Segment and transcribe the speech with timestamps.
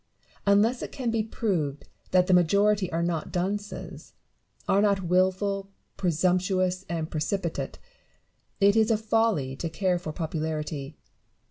[0.47, 4.13] Unless it can be proved that the majority are not dunces—
[4.67, 7.77] are not wilful, presumptuous, and precipitate—
[8.59, 10.97] it is a folly to care for popularity.